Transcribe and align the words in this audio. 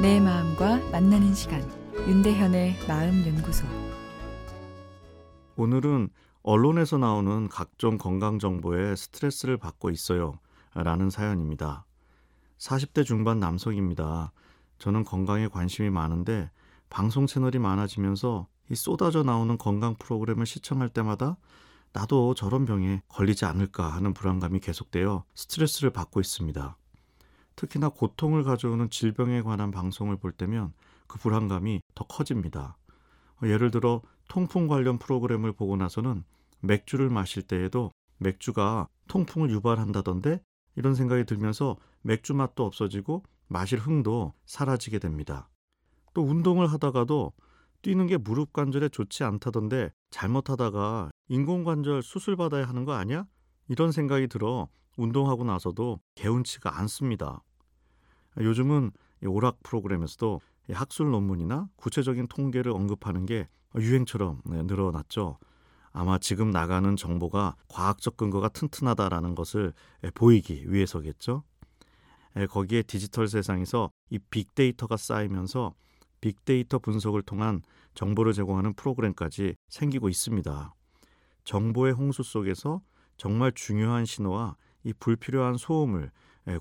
내 0.00 0.20
마음과 0.20 0.90
만나는 0.92 1.34
시간 1.34 1.60
윤대현의 2.06 2.86
마음 2.86 3.26
연구소 3.26 3.66
오늘은 5.56 6.10
언론에서 6.44 6.98
나오는 6.98 7.48
각종 7.48 7.98
건강 7.98 8.38
정보에 8.38 8.94
스트레스를 8.94 9.56
받고 9.56 9.90
있어요. 9.90 10.38
라는 10.72 11.10
사연입니다. 11.10 11.84
40대 12.58 13.04
중반 13.04 13.40
남성입니다. 13.40 14.30
저는 14.78 15.02
건강에 15.02 15.48
관심이 15.48 15.90
많은데 15.90 16.48
방송 16.90 17.26
채널이 17.26 17.58
많아지면서 17.58 18.46
이 18.70 18.76
쏟아져 18.76 19.24
나오는 19.24 19.58
건강 19.58 19.96
프로그램을 19.96 20.46
시청할 20.46 20.90
때마다 20.90 21.38
나도 21.92 22.34
저런 22.34 22.66
병에 22.66 23.02
걸리지 23.08 23.46
않을까 23.46 23.88
하는 23.88 24.14
불안감이 24.14 24.60
계속되어 24.60 25.24
스트레스를 25.34 25.90
받고 25.90 26.20
있습니다. 26.20 26.77
특히나 27.58 27.88
고통을 27.88 28.44
가져오는 28.44 28.88
질병에 28.88 29.42
관한 29.42 29.72
방송을 29.72 30.16
볼 30.16 30.30
때면 30.30 30.72
그 31.08 31.18
불안감이 31.18 31.80
더 31.96 32.04
커집니다. 32.06 32.76
예를 33.42 33.72
들어 33.72 34.00
통풍 34.28 34.68
관련 34.68 34.98
프로그램을 34.98 35.52
보고 35.52 35.76
나서는 35.76 36.22
맥주를 36.60 37.10
마실 37.10 37.42
때에도 37.42 37.90
맥주가 38.18 38.86
통풍을 39.08 39.50
유발한다던데 39.50 40.40
이런 40.76 40.94
생각이 40.94 41.24
들면서 41.24 41.76
맥주 42.02 42.32
맛도 42.32 42.64
없어지고 42.64 43.24
마실 43.48 43.80
흥도 43.80 44.34
사라지게 44.46 45.00
됩니다. 45.00 45.48
또 46.14 46.22
운동을 46.22 46.70
하다가도 46.72 47.32
뛰는 47.82 48.06
게 48.06 48.18
무릎 48.18 48.52
관절에 48.52 48.88
좋지 48.88 49.24
않다던데 49.24 49.90
잘못하다가 50.10 51.10
인공관절 51.26 52.02
수술 52.02 52.36
받아야 52.36 52.68
하는 52.68 52.84
거 52.84 52.92
아니야? 52.92 53.26
이런 53.66 53.90
생각이 53.90 54.28
들어 54.28 54.68
운동하고 54.96 55.42
나서도 55.44 56.00
개운치가 56.14 56.78
않습니다. 56.78 57.42
요즘은 58.40 58.92
오락 59.26 59.62
프로그램에서도 59.62 60.40
학술 60.70 61.10
논문이나 61.10 61.68
구체적인 61.76 62.28
통계를 62.28 62.72
언급하는 62.72 63.26
게 63.26 63.48
유행처럼 63.76 64.42
네, 64.44 64.62
늘어났죠. 64.62 65.38
아마 65.92 66.18
지금 66.18 66.50
나가는 66.50 66.94
정보가 66.94 67.56
과학적 67.68 68.16
근거가 68.16 68.48
튼튼하다라는 68.50 69.34
것을 69.34 69.72
보이기 70.14 70.70
위해서겠죠. 70.72 71.42
거기에 72.50 72.82
디지털 72.82 73.26
세상에서 73.26 73.90
이 74.10 74.18
빅데이터가 74.18 74.96
쌓이면서 74.96 75.74
빅데이터 76.20 76.78
분석을 76.78 77.22
통한 77.22 77.62
정보를 77.94 78.32
제공하는 78.32 78.74
프로그램까지 78.74 79.56
생기고 79.68 80.08
있습니다. 80.08 80.74
정보의 81.44 81.94
홍수 81.94 82.22
속에서 82.22 82.80
정말 83.16 83.50
중요한 83.52 84.04
신호와 84.04 84.56
이 84.84 84.92
불필요한 84.92 85.56
소음을 85.56 86.10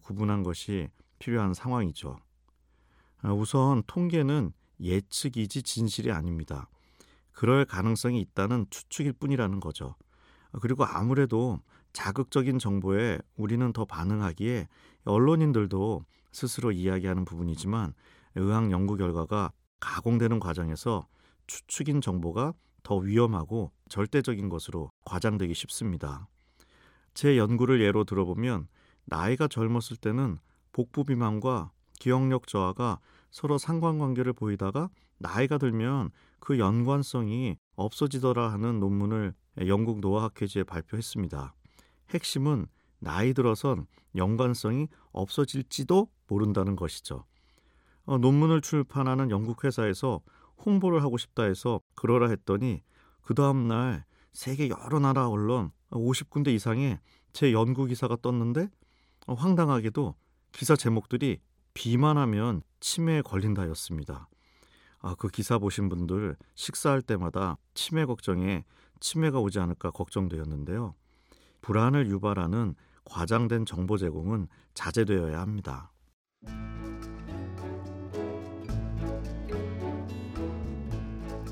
구분한 0.01 0.43
것이 0.43 0.89
필요한 1.19 1.53
상황이죠. 1.53 2.17
아, 3.21 3.33
우선 3.33 3.83
통계는 3.87 4.51
예측이지 4.79 5.63
진실이 5.63 6.11
아닙니다. 6.11 6.69
그럴 7.31 7.65
가능성이 7.65 8.21
있다는 8.21 8.67
추측일 8.69 9.13
뿐이라는 9.13 9.59
거죠. 9.59 9.95
아, 10.51 10.59
그리고 10.61 10.85
아무래도 10.85 11.59
자극적인 11.93 12.59
정보에 12.59 13.19
우리는 13.35 13.73
더 13.73 13.85
반응하기에 13.85 14.67
언론인들도 15.05 16.05
스스로 16.31 16.71
이야기하는 16.71 17.25
부분이지만 17.25 17.93
의학 18.35 18.71
연구 18.71 18.97
결과가 18.97 19.51
가공되는 19.79 20.39
과정에서 20.39 21.07
추측인 21.47 22.01
정보가 22.01 22.53
더 22.83 22.97
위험하고 22.97 23.71
절대적인 23.89 24.49
것으로 24.49 24.91
과장되기 25.05 25.53
쉽습니다. 25.53 26.27
제 27.13 27.37
연구를 27.37 27.81
예로 27.81 28.03
들어보면 28.03 28.67
나이가 29.05 29.47
젊었을 29.47 29.97
때는 29.97 30.37
복부 30.77 31.05
비만과 31.05 31.71
기억력 31.97 32.45
저하가 32.45 32.99
서로 33.31 33.57
상관관계를 33.57 34.31
보이다가 34.33 34.91
나이가 35.17 35.57
들면 35.57 36.11
그 36.39 36.59
연관성이 36.59 37.57
없어지더라 37.75 38.51
하는 38.51 38.79
논문을 38.79 39.33
영국 39.65 40.01
노화학회지에 40.01 40.65
발표했습니다. 40.65 41.55
핵심은 42.11 42.67
나이 42.99 43.33
들어선 43.33 43.87
연관성이 44.15 44.87
없어질지도 45.13 46.09
모른다는 46.27 46.75
것이죠. 46.75 47.25
어, 48.05 48.19
논문을 48.19 48.61
출판하는 48.61 49.31
영국 49.31 49.63
회사에서 49.63 50.21
홍보를 50.63 51.01
하고 51.01 51.17
싶다 51.17 51.45
해서 51.45 51.81
그러라 51.95 52.29
했더니 52.29 52.83
그 53.23 53.33
다음 53.33 53.67
날 53.67 54.05
세계 54.31 54.69
여러 54.69 54.99
나라 54.99 55.27
언론 55.27 55.71
50군데 55.89 56.49
이상의 56.49 56.99
제 57.33 57.51
연구 57.51 57.87
기사가 57.87 58.17
떴는데 58.21 58.69
어, 59.25 59.33
황당하게도 59.33 60.13
기사 60.51 60.75
제목들이 60.75 61.39
비만하면 61.73 62.61
치매에 62.79 63.21
걸린다였습니다. 63.21 64.27
아, 64.99 65.15
그 65.17 65.27
기사 65.27 65.57
보신 65.59 65.89
분들 65.89 66.35
식사할 66.55 67.01
때마다 67.01 67.57
치매 67.73 68.05
걱정에 68.05 68.63
치매가 68.99 69.39
오지 69.39 69.59
않을까 69.59 69.91
걱정되었는데요. 69.91 70.95
불안을 71.61 72.09
유발하는 72.09 72.75
과장된 73.05 73.65
정보 73.65 73.97
제공은 73.97 74.47
자제되어야 74.73 75.39
합니다. 75.39 75.91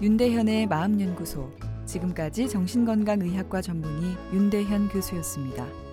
윤대현의 0.02 0.68
마음연구소 0.68 1.52
지금까지 1.86 2.50
정신건강의학과 2.50 3.62
전문의 3.62 4.18
윤대현 4.34 4.90
교수였습니다. 4.90 5.85